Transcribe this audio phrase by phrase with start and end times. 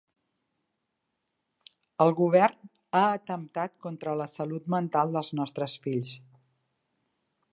[2.05, 6.17] “El govern ha atemptat contra la salut mental dels nostres fills”